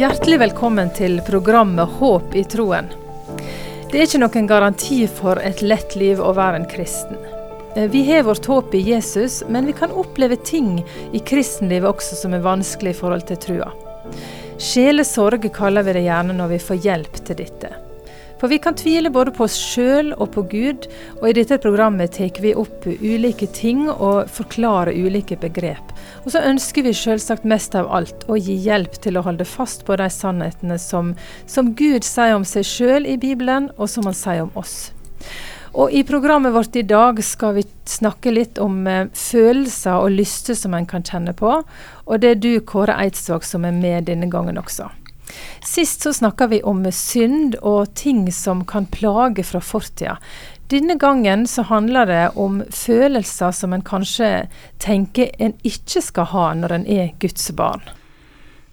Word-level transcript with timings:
Hjertelig 0.00 0.38
velkommen 0.40 0.88
til 0.96 1.18
programmet 1.26 1.98
Håp 1.98 2.32
i 2.32 2.40
troen. 2.48 2.86
Det 3.90 3.98
er 3.98 4.06
ikke 4.06 4.20
noen 4.22 4.46
garanti 4.48 5.02
for 5.12 5.36
et 5.44 5.60
lett 5.60 5.92
liv 6.00 6.22
å 6.24 6.30
være 6.38 6.62
en 6.62 6.64
kristen. 6.70 7.18
Eh, 7.76 7.84
vi 7.92 8.00
har 8.06 8.24
vårt 8.24 8.48
håp 8.48 8.72
i 8.78 8.80
Jesus, 8.86 9.42
men 9.52 9.68
vi 9.68 9.74
kan 9.76 9.92
oppleve 9.92 10.40
ting 10.40 10.78
i 11.12 11.20
kristenlivet 11.20 11.90
også 11.90 12.16
som 12.22 12.32
er 12.32 12.46
vanskelig 12.48 12.94
i 12.94 12.98
forhold 13.02 13.28
til 13.28 13.42
trua. 13.44 13.68
Sjelesorg 14.56 15.44
kaller 15.52 15.84
vi 15.84 15.98
det 15.98 16.06
gjerne 16.08 16.38
når 16.40 16.54
vi 16.54 16.64
får 16.70 16.84
hjelp 16.88 17.20
til 17.20 17.42
dette. 17.44 17.74
For 18.40 18.48
vi 18.48 18.58
kan 18.58 18.74
tvile 18.74 19.10
både 19.12 19.34
på 19.36 19.44
oss 19.44 19.56
sjøl 19.60 20.14
og 20.16 20.30
på 20.32 20.46
Gud, 20.48 20.86
og 21.20 21.26
i 21.28 21.34
dette 21.36 21.58
programmet 21.60 22.14
tar 22.16 22.40
vi 22.40 22.54
opp 22.56 22.86
ulike 22.88 23.50
ting 23.52 23.82
og 23.90 24.30
forklarer 24.32 24.96
ulike 24.96 25.36
begrep. 25.40 25.92
Og 26.24 26.32
så 26.32 26.40
ønsker 26.48 26.86
vi 26.86 26.94
selvsagt 26.96 27.44
mest 27.44 27.76
av 27.76 27.90
alt 27.92 28.24
å 28.32 28.38
gi 28.40 28.56
hjelp 28.64 28.96
til 29.04 29.20
å 29.20 29.24
holde 29.26 29.44
fast 29.44 29.84
på 29.84 29.98
de 30.00 30.08
sannhetene 30.08 30.80
som, 30.80 31.12
som 31.44 31.74
Gud 31.76 32.06
sier 32.08 32.38
om 32.38 32.46
seg 32.48 32.64
sjøl 32.64 33.08
i 33.08 33.18
Bibelen, 33.20 33.68
og 33.76 33.92
som 33.92 34.08
han 34.08 34.16
sier 34.16 34.46
om 34.46 34.56
oss. 34.56 34.88
Og 35.70 35.92
I 35.94 36.00
programmet 36.02 36.54
vårt 36.54 36.74
i 36.80 36.82
dag 36.82 37.20
skal 37.22 37.54
vi 37.60 37.66
snakke 37.86 38.32
litt 38.32 38.58
om 38.58 38.80
eh, 38.90 39.06
følelser 39.14 40.00
og 40.00 40.16
lyster 40.16 40.58
som 40.58 40.74
en 40.74 40.88
kan 40.88 41.04
kjenne 41.06 41.36
på. 41.36 41.60
Og 42.08 42.24
det 42.24 42.32
er 42.34 42.40
du, 42.42 42.52
Kåre 42.66 42.96
Eidsvåg, 43.04 43.46
som 43.46 43.68
er 43.68 43.76
med 43.76 44.08
denne 44.10 44.26
gangen 44.32 44.58
også. 44.58 44.88
Sist 45.64 46.06
så 46.06 46.12
snakka 46.16 46.50
vi 46.50 46.62
om 46.62 46.82
synd 46.92 47.56
og 47.60 47.94
ting 47.98 48.26
som 48.32 48.64
kan 48.64 48.88
plage 48.90 49.44
fra 49.44 49.60
fortida. 49.60 50.18
Denne 50.70 50.94
gangen 50.98 51.46
så 51.50 51.64
handler 51.66 52.06
det 52.06 52.24
om 52.38 52.60
følelser 52.70 53.50
som 53.50 53.72
en 53.74 53.82
kanskje 53.82 54.46
tenker 54.78 55.32
en 55.42 55.56
ikke 55.66 56.02
skal 56.04 56.30
ha 56.30 56.44
når 56.54 56.76
en 56.76 56.86
er 56.86 57.10
Guds 57.18 57.50
barn. 57.58 57.82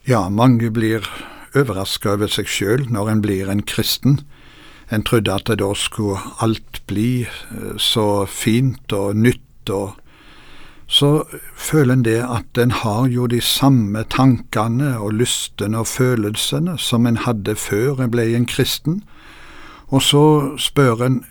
Ja, 0.06 0.28
mange 0.30 0.70
blir 0.72 1.08
overraska 1.58 2.14
over 2.14 2.30
seg 2.32 2.48
sjøl 2.48 2.86
når 2.94 3.10
en 3.12 3.24
blir 3.26 3.50
en 3.50 3.64
kristen. 3.66 4.22
En 4.94 5.04
trodde 5.04 5.34
at 5.34 5.50
det 5.50 5.58
da 5.60 5.74
skulle 5.76 6.22
alt 6.44 6.84
bli 6.88 7.26
eh, 7.26 7.74
så 7.82 8.28
fint 8.30 8.94
og 8.96 9.18
nytt 9.18 9.74
og 9.74 9.98
så 10.88 11.24
føler 11.56 11.94
en 11.94 12.04
det 12.06 12.20
at 12.24 12.58
en 12.58 12.72
har 12.72 13.08
jo 13.12 13.28
de 13.28 13.42
samme 13.42 14.04
tankene 14.10 14.94
og 14.98 15.18
lystene 15.20 15.82
og 15.84 15.88
følelsene 15.88 16.78
som 16.80 17.06
en 17.06 17.20
hadde 17.28 17.56
før 17.60 18.00
en 18.00 18.12
ble 18.12 18.30
en 18.36 18.48
kristen. 18.48 19.02
Og 19.88 20.02
så 20.02 20.24
spør 20.58 21.04
en 21.04 21.24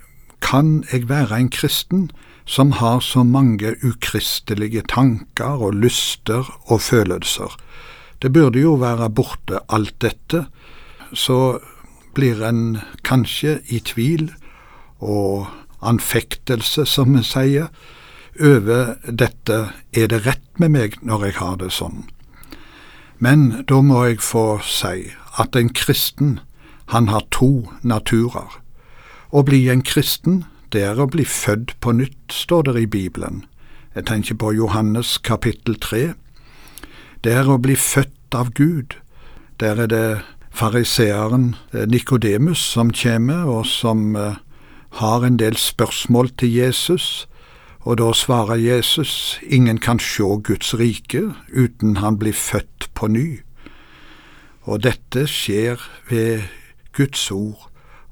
kan 0.45 0.85
jeg 0.93 1.09
være 1.09 1.41
en 1.41 1.49
kristen 1.51 2.11
som 2.45 2.73
har 2.73 3.01
så 3.01 3.25
mange 3.25 3.75
ukristelige 3.83 4.83
tanker 4.89 5.65
og 5.65 5.75
lyster 5.75 6.45
og 6.67 6.81
følelser? 6.81 7.57
Det 8.23 8.33
burde 8.33 8.61
jo 8.61 8.77
være 8.77 9.11
borte 9.11 9.59
alt 9.69 9.97
dette. 10.03 10.47
Så 11.13 11.59
blir 12.15 12.45
en 12.45 12.79
kanskje 13.05 13.61
i 13.69 13.81
tvil 13.81 14.31
og 15.01 15.47
anfektelse, 15.83 16.87
som 16.87 17.17
vi 17.17 17.23
sier 17.25 17.69
over 18.41 18.97
dette 19.07 19.59
er 19.93 20.11
det 20.13 20.25
rett 20.27 20.61
med 20.61 20.75
meg 20.75 20.99
når 21.03 21.25
jeg 21.27 21.37
har 21.41 21.57
det 21.61 21.73
sånn. 21.75 22.05
Men 23.19 23.65
da 23.69 23.81
må 23.81 24.03
jeg 24.05 24.21
få 24.25 24.59
si 24.65 25.11
at 25.41 25.57
en 25.57 25.73
kristen, 25.73 26.39
han 26.93 27.09
har 27.09 27.25
to 27.33 27.69
naturer. 27.83 28.61
Å 29.33 29.43
bli 29.43 29.67
en 29.73 29.83
kristen, 29.83 30.45
det 30.73 30.85
er 30.85 31.01
å 31.01 31.09
bli 31.11 31.25
født 31.25 31.75
på 31.81 31.95
nytt, 31.97 32.33
står 32.33 32.69
det 32.69 32.83
i 32.83 32.87
Bibelen. 32.87 33.45
Jeg 33.97 34.07
tenker 34.11 34.37
på 34.37 34.53
Johannes 34.53 35.17
kapittel 35.19 35.79
tre. 35.81 36.15
Det 37.25 37.33
er 37.33 37.49
å 37.49 37.59
bli 37.59 37.77
født 37.77 38.37
av 38.37 38.53
Gud. 38.55 38.99
Der 39.61 39.81
er 39.81 39.89
det 39.89 40.09
fariseeren 40.53 41.55
eh, 41.73 41.87
Nikodemus 41.89 42.61
som 42.61 42.93
kommer, 42.93 43.49
og 43.49 43.67
som 43.67 44.17
eh, 44.17 44.37
har 45.01 45.25
en 45.25 45.41
del 45.41 45.57
spørsmål 45.57 46.31
til 46.37 46.53
Jesus 46.53 47.27
og 47.87 48.01
da 48.01 48.11
svarer 48.19 48.59
Jesus, 48.59 49.39
ingen 49.47 49.79
kan 49.79 50.01
sjå 50.03 50.41
Guds 50.43 50.73
rike 50.75 51.23
uten 51.55 52.01
han 52.03 52.19
blir 52.19 52.35
født 52.35 52.89
på 52.99 53.07
ny. 53.07 53.29
Og 54.67 54.83
dette 54.83 55.29
skjer 55.31 55.79
ved 56.11 56.49
Guds 56.97 57.31
ord 57.31 57.69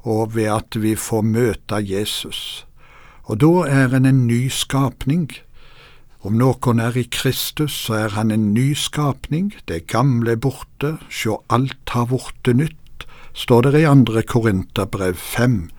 og 0.07 0.37
ved 0.37 0.53
at 0.55 0.79
vi 0.79 0.95
får 0.95 1.27
møte 1.27 1.83
Jesus. 1.83 2.63
Og 3.27 3.41
da 3.43 3.67
er 3.67 3.97
en 3.97 4.07
en 4.07 4.27
ny 4.29 4.47
skapning. 4.47 5.31
Om 6.23 6.39
noen 6.39 6.79
er 6.79 6.97
i 6.97 7.09
Kristus, 7.11 7.73
så 7.73 7.95
er 7.95 8.09
han 8.15 8.31
en 8.31 8.53
ny 8.55 8.75
skapning, 8.79 9.53
det 9.69 9.87
gamle 9.91 10.33
er 10.33 10.41
borte, 10.41 10.99
sjå 11.11 11.43
alt 11.51 11.91
har 11.91 12.07
vorte 12.13 12.55
nytt, 12.55 13.09
står 13.35 13.63
det 13.63 13.81
i 13.81 13.89
andre 13.91 14.23
Korinterbrev 14.23 15.17
fem. 15.17 15.71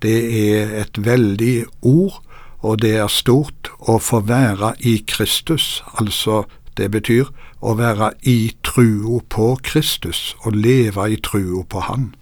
Det 0.00 0.18
er 0.30 0.80
et 0.80 0.96
veldig 1.04 1.64
ord, 1.82 2.22
og 2.62 2.80
det 2.82 2.94
er 3.02 3.10
stort 3.10 3.70
å 3.80 3.98
få 3.98 4.22
være 4.26 4.74
i 4.78 4.98
Kristus, 5.06 5.82
altså 5.98 6.44
det 6.78 6.88
betyr 6.94 7.28
å 7.60 7.74
være 7.78 8.12
i 8.22 8.52
trua 8.64 9.20
på 9.28 9.52
Kristus, 9.66 10.32
og 10.46 10.56
leve 10.56 11.10
i 11.12 11.18
trua 11.20 11.64
på 11.68 11.84
Han. 11.88 12.12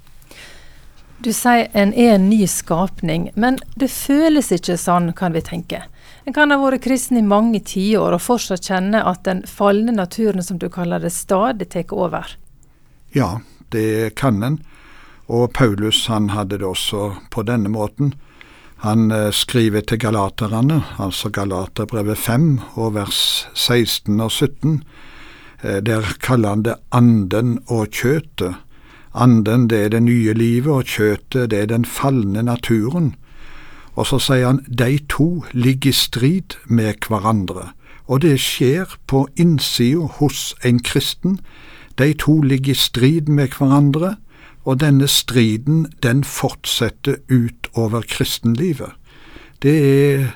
Du 1.20 1.34
sier 1.36 1.68
en 1.76 1.92
er 1.92 2.14
en 2.16 2.30
ny 2.30 2.46
skapning, 2.48 3.28
men 3.36 3.58
det 3.76 3.90
føles 3.92 4.48
ikke 4.56 4.78
sånn, 4.80 5.12
kan 5.12 5.36
vi 5.36 5.44
tenke. 5.44 5.82
En 6.24 6.32
kan 6.36 6.52
ha 6.52 6.56
vært 6.60 6.84
kristen 6.84 7.18
i 7.20 7.24
mange 7.24 7.60
tiår 7.60 8.16
og 8.16 8.24
fortsatt 8.24 8.64
kjenne 8.70 9.02
at 9.04 9.24
den 9.28 9.42
falne 9.48 9.92
naturen, 9.92 10.42
som 10.44 10.56
du 10.60 10.70
kaller 10.72 11.00
det, 11.00 11.12
stadig 11.12 11.68
tar 11.72 11.92
over. 11.92 12.36
Ja, 13.12 13.40
det 13.68 14.16
kan 14.16 14.42
en. 14.42 14.60
Og 15.28 15.52
Paulus 15.52 16.06
han 16.08 16.32
hadde 16.32 16.58
det 16.58 16.66
også 16.66 17.12
på 17.30 17.44
denne 17.46 17.68
måten. 17.68 18.14
Han 18.80 19.10
eh, 19.10 19.28
skriver 19.32 19.80
til 19.84 19.98
galaterne, 20.00 20.80
altså 20.98 21.28
Galaterbrevet 21.28 22.18
5 22.18 22.60
og 22.80 22.94
vers 22.94 23.48
16 23.54 24.20
og 24.20 24.30
17. 24.30 24.82
Eh, 25.62 25.82
der 25.84 26.06
kaller 26.20 26.48
han 26.48 26.62
det 26.64 26.74
anden 26.92 27.58
og 27.68 27.90
kjøtet. 27.92 28.54
Anden 29.14 29.68
det 29.68 29.84
er 29.84 29.88
det 29.88 30.02
nye 30.02 30.32
livet, 30.32 30.72
og 30.72 30.84
kjøtet 30.84 31.50
det 31.50 31.58
er 31.60 31.66
den 31.66 31.84
falne 31.84 32.42
naturen. 32.42 33.14
Og 34.00 34.06
så 34.06 34.18
sier 34.18 34.46
han 34.46 34.64
de 34.64 34.98
to 35.10 35.44
ligger 35.52 35.90
i 35.90 35.92
strid 35.92 36.56
med 36.64 37.04
hverandre, 37.08 37.74
og 38.06 38.22
det 38.22 38.38
skjer 38.40 38.96
på 39.06 39.26
innsida 39.36 40.08
hos 40.20 40.54
en 40.64 40.80
kristen. 40.80 41.36
De 41.98 42.12
to 42.12 42.40
ligger 42.40 42.72
i 42.72 42.80
strid 42.80 43.28
med 43.28 43.52
hverandre, 43.58 44.16
og 44.64 44.80
denne 44.80 45.08
striden 45.08 45.86
den 46.02 46.24
fortsetter 46.24 47.16
utover 47.30 48.02
kristenlivet. 48.08 48.92
Det 49.62 49.76
er 49.86 50.30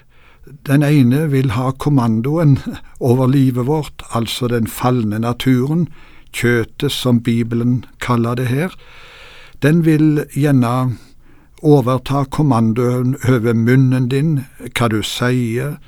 Den 0.67 0.83
ene 0.83 1.31
vil 1.31 1.51
ha 1.51 1.71
kommandoen 1.71 2.59
over 3.01 3.27
livet 3.27 3.67
vårt, 3.67 4.03
altså 4.13 4.49
den 4.49 4.67
falne 4.67 5.19
naturen, 5.19 5.89
kjøtet 6.33 6.93
som 6.93 7.23
Bibelen 7.23 7.85
kaller 7.99 8.35
det 8.35 8.47
her. 8.47 8.69
Den 9.63 9.85
vil 9.87 10.25
gjerne 10.35 10.99
overta 11.63 12.25
kommandoen 12.25 13.17
over 13.29 13.55
munnen 13.55 14.09
din, 14.09 14.45
hva 14.77 14.89
du 14.93 15.01
sier, 15.03 15.79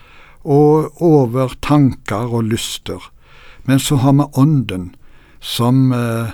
og 0.41 1.03
over 1.03 1.53
tanker 1.61 2.33
og 2.33 2.49
lyster. 2.49 3.11
Men 3.67 3.79
så 3.79 3.97
har 3.97 4.13
vi 4.13 4.25
Ånden, 4.41 4.95
som 5.41 5.93
eh, 5.93 6.33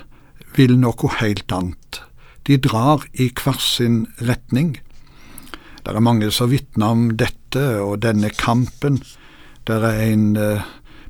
vil 0.56 0.78
noe 0.78 1.14
helt 1.18 1.52
annet. 1.52 1.81
De 2.46 2.58
drar 2.58 3.04
i 3.14 3.30
hver 3.30 3.58
sin 3.60 4.06
retning. 4.18 4.80
Det 5.82 5.94
er 5.94 6.02
mange 6.02 6.30
som 6.34 6.50
vitner 6.50 6.94
om 6.94 7.04
dette 7.18 7.62
og 7.82 8.02
denne 8.02 8.30
kampen. 8.34 9.00
Det 9.66 9.78
er 9.78 10.00
en 10.08 10.36
eh, 10.36 10.64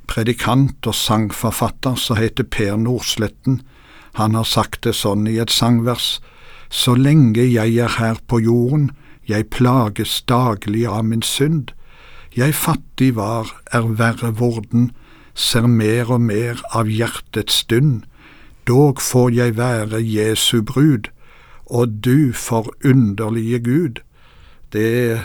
predikant 0.09 0.85
og 0.85 0.97
sangforfatter 0.97 1.97
som 1.97 2.19
heter 2.21 2.45
Per 2.45 2.77
Nordsletten. 2.77 3.61
Han 4.19 4.35
har 4.37 4.45
sagt 4.45 4.83
det 4.85 4.95
sånn 4.97 5.25
i 5.29 5.39
et 5.41 5.53
sangvers. 5.53 6.19
Så 6.69 6.93
lenge 6.97 7.45
jeg 7.45 7.77
er 7.77 7.97
her 7.97 8.21
på 8.27 8.41
jorden, 8.41 8.91
jeg 9.25 9.49
plages 9.53 10.21
daglig 10.29 10.85
av 10.89 11.05
min 11.05 11.21
synd. 11.25 11.71
Jeg 12.35 12.53
fattig 12.57 13.13
var, 13.15 13.49
er 13.71 13.85
verre 13.97 14.33
vorden, 14.37 14.91
ser 15.33 15.65
mer 15.69 16.11
og 16.13 16.21
mer 16.21 16.61
av 16.73 16.89
hjertets 16.89 17.61
stund 17.63 18.03
Dog 18.63 19.01
får 19.03 19.33
jeg 19.35 19.57
være 19.57 19.99
Jesu 19.99 20.61
brud, 20.63 21.09
og 21.73 21.89
du 22.05 22.33
forunderlige 22.37 23.59
Gud. 23.65 24.01
Det 24.73 25.21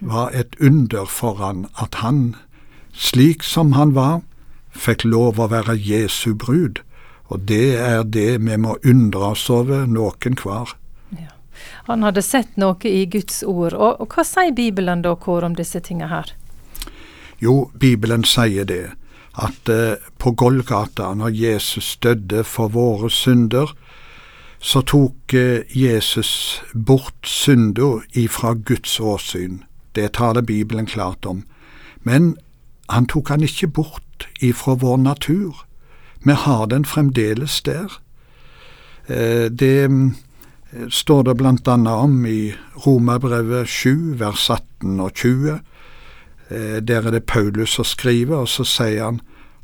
var 0.00 0.30
et 0.30 0.54
under 0.62 1.04
for 1.10 1.40
han 1.42 1.66
at 1.82 1.98
han, 2.02 2.36
slik 2.94 3.42
som 3.42 3.72
han 3.74 3.94
var, 3.98 4.20
fikk 4.70 5.04
lov 5.04 5.40
å 5.42 5.48
være 5.50 5.74
Jesu 5.74 6.34
brud, 6.38 6.82
og 7.28 7.48
det 7.50 7.76
er 7.82 8.04
det 8.06 8.38
vi 8.46 8.56
må 8.56 8.76
undre 8.86 9.32
oss 9.34 9.48
over 9.50 9.86
noen 9.90 10.38
hver. 10.38 10.76
Ja. 11.18 11.32
Han 11.90 12.06
hadde 12.06 12.22
sett 12.22 12.54
noe 12.56 12.78
i 12.86 13.04
Guds 13.10 13.42
ord, 13.42 13.74
og, 13.74 13.98
og 13.98 14.14
hva 14.14 14.24
sier 14.24 14.54
Bibelen 14.54 15.02
da, 15.02 15.16
Kåre, 15.18 15.50
om 15.50 15.58
disse 15.58 15.82
tingene 15.82 16.12
her? 16.12 16.32
Jo, 17.42 17.70
Bibelen 17.74 18.24
sier 18.26 18.66
det, 18.66 18.84
at 19.38 19.70
eh, 19.70 19.98
på 20.18 20.32
Golgata, 20.38 21.12
når 21.14 21.34
Jesus 21.34 21.96
døde 22.02 22.44
for 22.46 22.70
våre 22.74 23.10
synder, 23.10 23.74
så 24.58 24.82
tok 24.82 25.34
eh, 25.34 25.60
Jesus 25.70 26.62
bort 26.72 27.26
synda 27.26 28.00
ifra 28.10 28.54
Guds 28.54 29.00
åsyn. 29.00 29.64
Det 29.92 30.12
taler 30.12 30.42
Bibelen 30.42 30.86
klart 30.86 31.26
om. 31.26 31.44
Men 32.02 32.36
han 32.88 33.06
tok 33.06 33.28
han 33.28 33.42
ikke 33.42 33.66
bort 33.66 34.28
ifra 34.40 34.74
vår 34.74 34.96
natur. 34.96 35.64
Vi 36.24 36.32
har 36.32 36.66
den 36.66 36.84
fremdeles 36.84 37.62
der. 37.62 38.00
Eh, 39.06 39.46
det 39.46 39.84
eh, 39.84 40.88
står 40.90 41.22
det 41.22 41.36
blant 41.38 41.68
annet 41.68 41.92
om 41.92 42.26
i 42.26 42.54
Romerbrevet 42.86 43.68
7, 43.68 44.18
vers 44.18 44.50
18 44.50 45.00
og 45.00 45.12
20. 45.14 45.58
Der 46.48 47.04
er 47.04 47.10
det 47.10 47.26
Paulus 47.28 47.74
som 47.76 47.84
skriver, 47.84 48.36
og 48.36 48.48
så 48.48 48.64
sier 48.64 49.04
han 49.04 49.18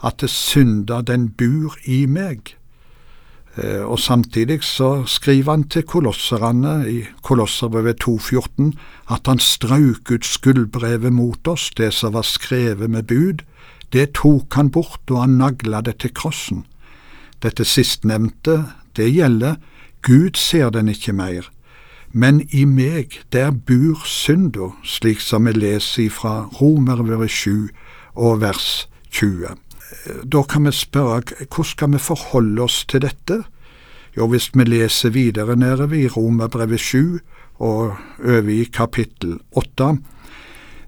at 0.05 0.20
synda 0.29 1.00
den 1.00 1.31
bur 1.32 1.79
i 1.88 2.05
meg. 2.06 2.58
Eh, 3.56 3.83
og 3.83 3.99
Samtidig 3.99 4.62
så 4.65 5.05
skriver 5.06 5.51
han 5.51 5.65
til 5.69 5.83
kolosserne 5.83 6.91
i 6.91 7.05
Kolosserbrevet 7.23 8.03
2,14 8.03 8.73
at 9.11 9.27
han 9.27 9.39
strauk 9.39 10.11
ut 10.11 10.25
skuldbrevet 10.25 11.12
mot 11.12 11.49
oss, 11.49 11.71
det 11.71 11.93
som 11.95 12.12
var 12.12 12.23
skrevet 12.23 12.91
med 12.91 13.03
bud. 13.03 13.45
Det 13.93 14.12
tok 14.15 14.55
han 14.55 14.71
bort, 14.71 15.11
og 15.11 15.21
han 15.21 15.39
nagla 15.39 15.81
det 15.81 15.99
til 16.03 16.11
krossen. 16.15 16.65
Dette 17.43 17.65
sistnevnte, 17.65 18.65
det 18.97 19.12
gjelder, 19.15 19.55
Gud 20.03 20.37
ser 20.37 20.71
den 20.71 20.89
ikke 20.89 21.12
mer. 21.12 21.50
Men 22.12 22.43
i 22.50 22.65
meg, 22.65 23.21
der 23.33 23.50
bur 23.50 24.03
synda, 24.07 24.71
slik 24.85 25.21
som 25.21 25.47
vi 25.47 25.53
leser 25.53 26.11
fra 26.11 26.49
Romerbrevet 26.61 27.31
7 27.31 27.69
og 28.15 28.41
vers 28.41 28.89
20 29.11 29.63
da 30.25 30.43
kan 30.43 30.67
vi 30.67 30.73
spørre 30.73 31.23
hvordan 31.41 31.70
skal 31.70 31.93
vi 31.93 31.99
forholde 31.99 32.62
oss 32.62 32.85
til 32.85 33.02
dette? 33.02 33.43
Jo, 34.17 34.29
hvis 34.31 34.50
vi 34.55 34.64
leser 34.64 35.11
videre 35.11 35.56
nede 35.56 35.88
i 36.00 36.08
Romerbrevet 36.08 36.81
7 36.81 37.19
og 37.55 37.96
over 38.25 38.49
i 38.49 38.64
kapittel 38.64 39.38
8, 39.52 39.96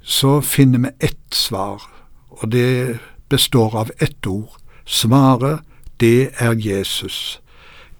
så 0.03 0.41
finner 0.41 0.79
vi 0.79 0.88
ett 1.00 1.35
svar, 1.35 1.82
og 2.31 2.53
det 2.53 2.99
består 3.29 3.75
av 3.75 3.91
ett 4.00 4.26
ord. 4.26 4.56
Svaret, 4.85 5.61
det 6.00 6.31
er 6.38 6.55
Jesus. 6.55 7.41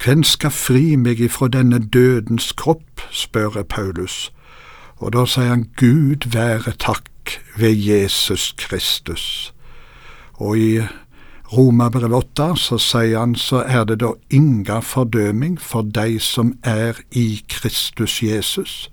Hvem 0.05 0.23
skal 0.23 0.51
fri 0.51 0.97
meg 0.97 1.21
ifra 1.21 1.49
denne 1.49 1.79
dødens 1.79 2.53
kropp, 2.53 3.01
spør 3.11 3.63
Paulus. 3.63 4.31
Og 4.97 5.13
da 5.13 5.25
sier 5.27 5.51
han 5.51 5.67
Gud 5.77 6.29
være 6.33 6.77
takk 6.79 7.41
ved 7.57 7.75
Jesus 7.75 8.55
Kristus. 8.59 9.56
Og 10.37 10.59
i 10.59 10.71
Romerbrevet 11.53 12.17
8 12.37 12.49
så 12.59 12.79
sier 12.83 13.21
han 13.21 13.37
så 13.39 13.63
er 13.63 13.85
det 13.87 14.01
da 14.03 14.13
inga 14.35 14.81
fordøming 14.83 15.61
for 15.63 15.87
de 15.87 16.19
som 16.21 16.57
er 16.65 16.99
i 17.11 17.43
Kristus 17.49 18.19
Jesus. 18.23 18.89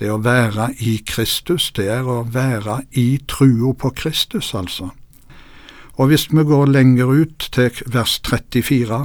Det 0.00 0.10
å 0.12 0.20
være 0.20 0.70
i 0.80 0.98
Kristus, 1.06 1.70
det 1.76 1.88
er 1.92 2.08
å 2.08 2.22
være 2.24 2.82
i 2.96 3.20
trua 3.28 3.72
på 3.76 3.90
Kristus, 3.96 4.54
altså. 4.54 4.90
Og 6.00 6.08
hvis 6.08 6.30
vi 6.32 6.44
går 6.44 6.70
lenger 6.72 7.10
ut 7.12 7.48
til 7.52 7.82
vers 7.92 8.20
34, 8.24 9.04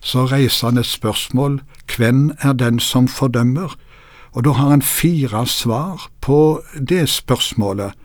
så 0.00 0.26
reiser 0.30 0.68
han 0.68 0.78
et 0.78 0.86
spørsmål 0.86 1.60
hvem 1.96 2.30
er 2.38 2.52
den 2.54 2.78
som 2.78 3.08
fordømmer? 3.08 3.74
Og 4.36 4.44
da 4.44 4.52
har 4.54 4.70
han 4.70 4.82
fire 4.82 5.46
svar 5.46 6.06
på 6.20 6.60
det 6.78 7.08
spørsmålet 7.10 7.96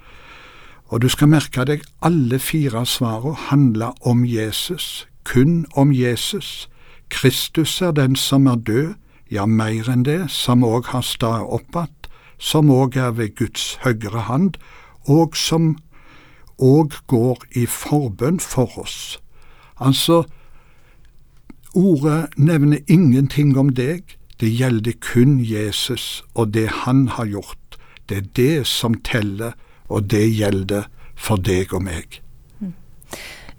og 0.94 1.02
du 1.02 1.08
skal 1.10 1.32
merke 1.32 1.64
deg 1.66 1.82
alle 2.06 2.38
fire 2.38 2.84
svarene 2.86 3.48
handler 3.50 3.96
om 4.06 4.20
Jesus, 4.30 5.08
kun 5.26 5.66
om 5.74 5.90
Jesus. 5.90 6.70
Kristus 7.10 7.82
er 7.82 7.96
den 7.98 8.16
som 8.16 8.46
er 8.46 8.60
død, 8.62 8.94
ja, 9.32 9.48
mer 9.50 9.90
enn 9.90 10.04
det, 10.06 10.30
som 10.30 10.62
òg 10.62 10.92
har 10.94 11.02
stått 11.02 11.50
opp 11.50 11.76
att, 11.76 12.10
som 12.38 12.70
òg 12.70 12.98
er 12.98 13.10
ved 13.18 13.34
Guds 13.36 13.80
høyre 13.82 14.28
hand, 14.30 14.62
og 15.10 15.34
som 15.36 15.80
òg 16.62 16.94
går 17.08 17.42
i 17.58 17.66
forbønn 17.66 18.38
for 18.40 18.78
oss. 18.78 19.18
Altså, 19.82 20.24
ordet 21.74 22.30
nevner 22.38 22.86
ingenting 22.88 23.58
om 23.58 23.74
deg, 23.74 24.14
det 24.38 24.54
gjelder 24.54 24.94
kun 25.02 25.40
Jesus 25.42 26.22
og 26.36 26.54
det 26.54 26.70
han 26.86 27.08
har 27.08 27.26
gjort. 27.26 27.82
Det 28.10 28.18
er 28.18 28.30
det 28.38 28.68
som 28.68 29.02
teller 29.02 29.58
og 29.88 30.10
det 30.14 30.26
gjelder 30.36 30.90
for 31.16 31.42
deg 31.42 31.74
og 31.74 31.84
meg. 31.86 32.20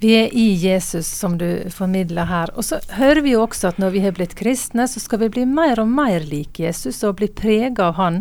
Vi 0.05 0.11
er 0.19 0.35
i 0.37 0.51
Jesus, 0.61 1.07
som 1.07 1.39
du 1.41 1.71
formidler 1.73 2.29
her. 2.29 2.51
Og 2.59 2.67
så 2.67 2.81
hører 2.99 3.23
vi 3.25 3.33
jo 3.33 3.45
også 3.47 3.71
at 3.71 3.79
når 3.81 3.95
vi 3.95 4.03
har 4.05 4.13
blitt 4.17 4.35
kristne, 4.37 4.85
så 4.91 5.01
skal 5.01 5.23
vi 5.23 5.31
bli 5.33 5.47
mer 5.49 5.81
og 5.81 5.89
mer 5.89 6.27
lik 6.29 6.61
Jesus 6.61 7.01
og 7.07 7.17
bli 7.23 7.31
prega 7.33 7.89
av 7.89 7.97
Han. 8.01 8.19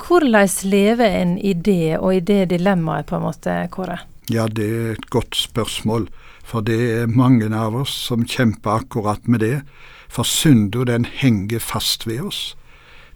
Hvordan 0.00 0.48
lever 0.70 1.16
en 1.20 1.32
i 1.38 1.52
det, 1.52 1.98
og 1.98 2.14
i 2.14 2.20
det 2.20 2.52
dilemmaet, 2.52 3.08
på 3.10 3.18
en 3.18 3.26
måte, 3.26 3.56
Kåre? 3.74 3.98
Ja, 4.30 4.46
det 4.46 4.68
er 4.70 4.92
et 4.92 5.10
godt 5.10 5.34
spørsmål. 5.34 6.06
For 6.46 6.62
det 6.62 6.78
er 6.78 7.10
mange 7.10 7.50
av 7.54 7.74
oss 7.74 7.92
som 8.06 8.24
kjemper 8.24 8.84
akkurat 8.84 9.26
med 9.26 9.42
det. 9.42 9.60
For 10.08 10.22
synda, 10.22 10.84
den 10.84 11.04
henger 11.04 11.58
fast 11.58 12.06
ved 12.06 12.22
oss. 12.30 12.40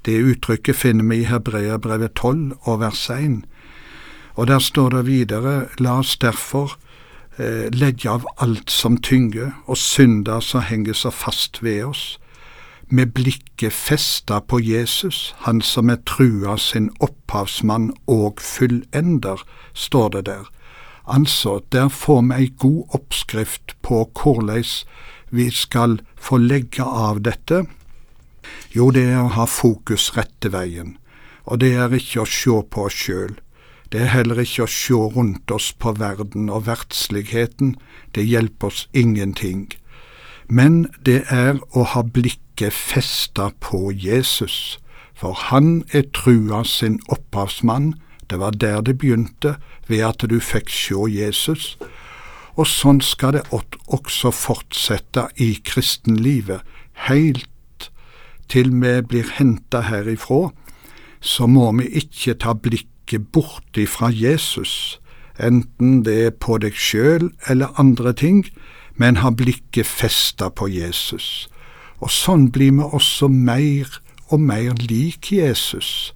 Det 0.04 0.18
uttrykket 0.20 0.76
finner 0.76 1.06
vi 1.08 1.22
i 1.22 1.28
Hebreabrevet 1.30 2.14
12 2.14 2.58
og 2.66 2.80
vers 2.82 3.06
1. 3.10 3.44
Og 4.34 4.46
der 4.46 4.58
står 4.58 4.88
det 4.90 5.06
videre, 5.06 5.68
la 5.78 5.98
oss 5.98 6.16
derfor 6.16 6.76
eh, 7.38 7.70
legge 7.70 8.10
av 8.10 8.26
alt 8.42 8.70
som 8.70 8.96
tynger, 8.98 9.52
og 9.66 9.78
synder 9.78 10.40
som 10.40 10.64
henger 10.66 10.94
så 10.98 11.10
fast 11.10 11.62
ved 11.62 11.84
oss, 11.84 12.04
med 12.88 13.14
blikket 13.14 13.72
festa 13.72 14.40
på 14.40 14.60
Jesus, 14.60 15.34
han 15.46 15.62
som 15.62 15.90
er 15.90 16.02
trua 16.06 16.56
sin 16.60 16.90
opphavsmann 17.00 17.92
og 18.06 18.42
fullender, 18.42 19.40
står 19.74 20.08
det 20.08 20.26
der. 20.26 20.50
Altså, 21.06 21.60
der 21.72 21.88
får 21.88 22.22
vi 22.22 22.34
ei 22.34 22.50
god 22.58 22.94
oppskrift 22.96 23.76
på 23.82 24.04
hvordan 24.22 24.64
vi 25.30 25.50
skal 25.50 25.98
få 26.16 26.38
legge 26.38 26.84
av 26.84 27.20
dette. 27.20 27.64
Jo, 28.72 28.90
det 28.90 29.04
er 29.12 29.22
å 29.24 29.32
ha 29.36 29.46
fokus 29.48 30.12
rette 30.16 30.52
veien, 30.52 30.96
og 31.44 31.60
det 31.60 31.74
er 31.76 31.92
ikke 31.92 32.22
å 32.22 32.28
sjå 32.28 32.62
på 32.70 32.86
oss 32.88 32.96
sjøl, 33.06 33.34
det 33.94 34.00
er 34.02 34.10
heller 34.10 34.40
ikke 34.42 34.64
å 34.64 34.72
sjå 34.74 34.96
rundt 35.14 35.52
oss 35.54 35.68
på 35.78 35.92
verden 35.94 36.48
og 36.50 36.64
verdsligheten, 36.66 37.76
det 38.10 38.24
hjelper 38.26 38.72
oss 38.72 38.88
ingenting. 38.90 39.68
Men 40.50 40.88
det 41.06 41.20
er 41.30 41.60
å 41.78 41.84
ha 41.92 42.00
blikket 42.02 42.74
festa 42.74 43.52
på 43.62 43.92
Jesus, 43.94 44.80
for 45.14 45.38
han 45.38 45.84
er 45.94 46.08
trua 46.10 46.64
sin 46.66 46.96
opphavsmann, 47.06 47.92
det 48.26 48.40
var 48.42 48.58
der 48.58 48.82
det 48.82 48.96
begynte, 48.98 49.52
ved 49.86 50.02
at 50.08 50.26
du 50.26 50.40
fikk 50.42 50.72
sjå 50.74 51.06
Jesus. 51.12 51.76
Og 52.58 52.66
sånn 52.66 52.98
skal 52.98 53.36
det 53.36 53.44
også 53.54 54.32
fortsette 54.34 55.28
i 55.38 55.52
kristenlivet, 55.62 56.66
heilt 57.06 57.86
til 58.50 58.74
vi 58.82 58.96
blir 59.06 59.30
henta 59.38 59.84
herifra, 59.86 60.50
så 61.22 61.46
må 61.46 61.70
vi 61.78 61.86
ikke 62.02 62.34
ta 62.42 62.56
blikk 62.58 62.90
ikke 63.04 63.20
bort 63.20 63.76
ifra 63.76 64.08
Jesus, 64.10 64.98
enten 65.38 66.02
det 66.04 66.16
er 66.26 66.30
på 66.32 66.58
deg 66.62 66.74
sjøl 66.74 67.30
eller 67.50 67.74
andre 67.78 68.14
ting, 68.16 68.44
men 68.96 69.20
har 69.20 69.34
blikket 69.36 69.86
festa 69.86 70.48
på 70.48 70.68
Jesus. 70.72 71.48
Og 72.00 72.10
sånn 72.10 72.50
blir 72.54 72.72
vi 72.78 72.84
også 72.84 73.28
mer 73.28 74.00
og 74.32 74.40
mer 74.40 74.74
lik 74.80 75.32
Jesus. 75.32 76.14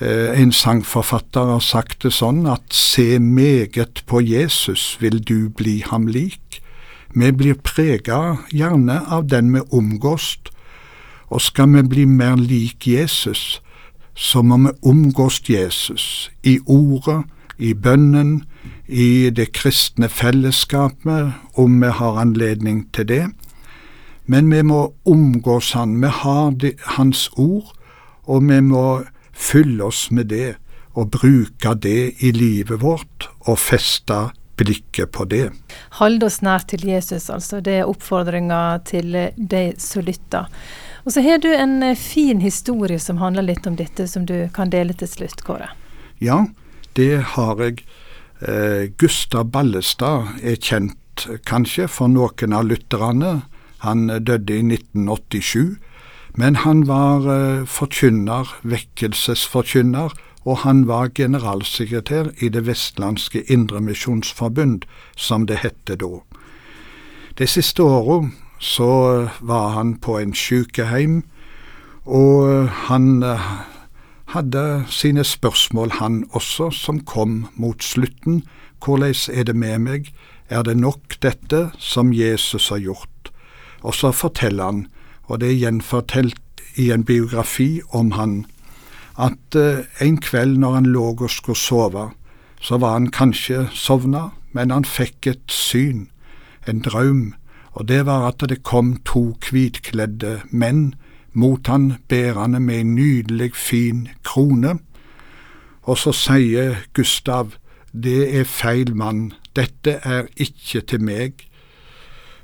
Eh, 0.00 0.36
en 0.36 0.52
sangforfatter 0.52 1.54
har 1.54 1.62
sagt 1.64 2.02
det 2.04 2.12
sånn 2.12 2.44
at 2.50 2.74
se 2.74 3.18
meget 3.18 4.02
på 4.06 4.20
Jesus, 4.20 4.96
vil 5.00 5.22
du 5.24 5.48
bli 5.48 5.80
ham 5.86 6.06
lik. 6.06 6.60
Vi 7.16 7.30
blir 7.32 7.56
prega 7.64 8.42
gjerne 8.52 9.00
av 9.08 9.30
den 9.32 9.54
vi 9.54 9.62
omgås, 9.72 10.36
og 11.32 11.40
skal 11.40 11.72
vi 11.72 11.82
bli 11.82 12.04
mer 12.04 12.36
lik 12.36 12.86
Jesus, 12.86 13.62
så 14.16 14.42
må 14.42 14.56
vi 14.64 14.72
omgås 14.82 15.42
Jesus 15.48 16.30
i 16.42 16.58
ordet, 16.66 17.24
i 17.58 17.74
bønnen, 17.74 18.44
i 18.88 19.30
det 19.30 19.50
kristne 19.56 20.08
fellesskapet, 20.08 21.34
om 21.54 21.80
vi 21.82 21.90
har 22.00 22.20
anledning 22.20 22.86
til 22.96 23.08
det. 23.08 23.24
Men 24.26 24.48
vi 24.50 24.62
må 24.62 24.94
omgås 25.06 25.72
Han. 25.72 26.00
Vi 26.02 26.08
har 26.08 26.50
de, 26.50 26.72
Hans 26.96 27.28
ord, 27.36 27.72
og 28.24 28.48
vi 28.48 28.60
må 28.60 29.04
fylle 29.32 29.84
oss 29.84 30.08
med 30.10 30.32
det 30.32 30.56
og 30.96 31.12
bruke 31.12 31.74
det 31.76 32.16
i 32.24 32.32
livet 32.32 32.80
vårt 32.80 33.28
og 33.46 33.58
feste 33.60 34.30
blikket 34.56 35.12
på 35.12 35.26
det. 35.28 35.50
Hold 36.00 36.24
oss 36.24 36.40
nær 36.42 36.64
til 36.68 36.86
Jesus, 36.88 37.28
altså. 37.30 37.60
Det 37.60 37.82
er 37.82 37.90
oppfordringa 37.90 38.80
til 38.88 39.12
de 39.36 39.64
som 39.78 40.06
lytter. 40.06 40.48
Og 41.06 41.12
så 41.14 41.22
har 41.22 41.38
du 41.38 41.52
en 41.54 41.82
eh, 41.86 41.94
fin 41.94 42.40
historie 42.42 42.98
som 42.98 43.20
handler 43.22 43.46
litt 43.46 43.66
om 43.66 43.76
dette, 43.78 44.08
som 44.10 44.26
du 44.26 44.48
kan 44.54 44.72
dele 44.74 44.94
til 44.98 45.08
slutt, 45.08 45.44
Kåre. 45.46 45.70
Ja, 46.18 46.46
det 46.98 47.22
har 47.36 47.62
jeg. 47.62 47.84
Eh, 48.42 48.90
Gustav 48.98 49.46
Ballestad 49.54 50.34
er 50.42 50.58
kjent 50.58 51.28
kanskje 51.46 51.86
for 51.88 52.10
noen 52.10 52.52
av 52.52 52.66
lytterne. 52.66 53.46
Han 53.86 54.08
døde 54.10 54.58
i 54.58 54.64
1987, 54.66 55.78
men 56.34 56.58
han 56.66 56.82
var 56.90 57.28
eh, 57.30 57.62
forkynner, 57.70 58.50
vekkelsesforkynner, 58.66 60.16
og 60.46 60.58
han 60.66 60.84
var 60.90 61.14
generalsekretær 61.14 62.32
i 62.42 62.50
Det 62.50 62.64
vestlandske 62.66 63.44
Indremisjonsforbund, 63.46 64.82
som 65.16 65.46
det 65.46 65.62
hette 65.62 65.96
da. 66.02 66.18
Det 67.38 67.48
siste 67.50 67.82
året 67.82 68.34
så 68.58 69.28
var 69.40 69.68
han 69.76 69.96
på 70.00 70.18
en 70.18 70.34
sykehjem, 70.34 71.22
og 72.06 72.68
han 72.88 73.22
eh, 73.22 73.48
hadde 74.32 74.84
sine 74.88 75.24
spørsmål 75.24 75.96
han 75.98 76.24
også, 76.30 76.70
som 76.70 77.00
kom 77.00 77.46
mot 77.54 77.82
slutten. 77.82 78.44
Hvordan 78.84 79.14
er 79.32 79.44
det 79.44 79.56
med 79.56 79.78
meg? 79.78 80.12
Er 80.48 80.62
det 80.62 80.76
nok 80.76 81.18
dette 81.22 81.70
som 81.78 82.12
Jesus 82.12 82.68
har 82.68 82.78
gjort? 82.78 83.32
Og 83.82 83.94
så 83.94 84.12
forteller 84.12 84.64
han, 84.64 84.86
og 85.24 85.40
det 85.40 85.48
er 85.48 85.62
gjenfortalt 85.66 86.62
i 86.76 86.90
en 86.90 87.04
biografi 87.04 87.80
om 87.90 88.12
han, 88.12 88.46
at 89.18 89.56
uh, 89.56 89.82
en 90.00 90.20
kveld 90.20 90.58
når 90.58 90.74
han 90.74 90.86
lå 90.92 91.04
og 91.16 91.30
skulle 91.30 91.58
sove, 91.58 92.10
så 92.60 92.78
var 92.78 92.92
han 92.92 93.10
kanskje 93.10 93.68
sovna, 93.72 94.30
men 94.52 94.70
han 94.70 94.84
fikk 94.84 95.26
et 95.26 95.52
syn, 95.52 96.08
en 96.68 96.82
drøm, 96.84 97.34
og 97.76 97.88
det 97.88 98.06
var 98.08 98.24
at 98.30 98.40
det 98.48 98.62
kom 98.64 98.96
to 99.04 99.34
hvitkledde 99.44 100.40
menn 100.48 100.94
mot 101.36 101.66
han 101.68 101.98
bærende 102.08 102.60
med 102.60 102.80
en 102.80 102.94
nydelig, 102.94 103.50
fin 103.54 104.08
krone. 104.24 104.78
Og 105.82 105.98
så 105.98 106.12
sier 106.16 106.78
Gustav, 106.96 107.52
det 107.92 108.22
er 108.40 108.48
feil 108.48 108.94
mann, 108.96 109.34
dette 109.56 109.98
er 110.02 110.24
ikke 110.36 110.80
til 110.80 111.04
meg. 111.04 111.44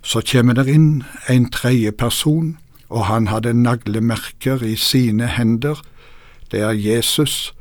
Så 0.02 0.20
kommer 0.32 0.58
det 0.58 0.68
inn 0.68 1.04
en 1.28 1.48
tredje 1.50 1.92
person, 1.92 2.58
og 2.92 3.06
han 3.08 3.30
hadde 3.32 3.54
naglemerker 3.56 4.60
i 4.62 4.76
sine 4.76 5.26
hender. 5.26 5.80
Det 6.52 6.60
er 6.60 6.76
Jesus. 6.76 7.54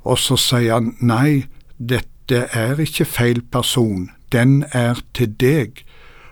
Og 0.00 0.16
så 0.18 0.36
sier 0.40 0.78
han, 0.78 0.94
nei, 1.00 1.44
dette 1.76 2.46
er 2.56 2.80
ikke 2.80 3.04
feil 3.04 3.42
person, 3.52 4.08
den 4.32 4.64
er 4.72 5.04
til 5.12 5.36
deg. 5.36 5.84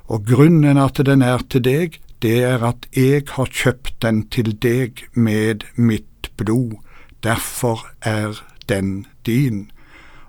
Og 0.07 0.27
grunnen 0.27 0.79
at 0.79 1.01
den 1.07 1.23
er 1.23 1.43
til 1.51 1.65
deg, 1.67 2.01
det 2.23 2.39
er 2.47 2.63
at 2.65 2.87
jeg 2.95 3.27
har 3.35 3.51
kjøpt 3.51 3.97
den 4.03 4.23
til 4.33 4.53
deg 4.63 5.03
med 5.13 5.67
mitt 5.77 6.31
blod, 6.39 6.79
derfor 7.23 7.87
er 8.01 8.39
den 8.69 9.07
din. 9.27 9.71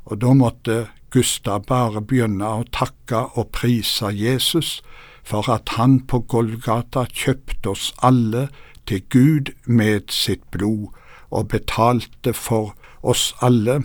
Og 0.05 0.21
da 0.21 0.33
måtte 0.33 0.87
Gustav 1.13 1.63
bare 1.67 2.01
begynne 2.01 2.47
å 2.47 2.65
takke 2.73 3.21
og 3.39 3.51
prise 3.55 4.11
Jesus 4.11 4.81
for 5.27 5.47
at 5.51 5.75
han 5.77 5.99
på 6.07 6.23
Golgata 6.27 7.05
kjøpte 7.07 7.71
oss 7.71 7.91
alle 8.03 8.47
til 8.87 9.03
Gud 9.11 9.53
med 9.65 10.11
sitt 10.11 10.43
blod, 10.51 10.89
og 11.29 11.49
betalte 11.51 12.31
for 12.33 12.73
oss 13.03 13.33
alle. 13.43 13.81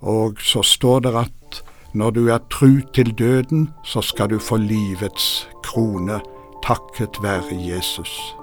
Og 0.00 0.40
så 0.40 0.62
står 0.64 1.04
det 1.04 1.14
at 1.16 1.34
når 1.94 2.10
du 2.10 2.26
er 2.28 2.38
tru 2.50 2.80
til 2.94 3.18
døden, 3.18 3.70
så 3.84 4.02
skal 4.02 4.30
du 4.30 4.38
få 4.38 4.56
livets 4.56 5.48
krone 5.62 6.20
takket 6.62 7.22
være 7.22 7.42
Jesus. 7.68 8.39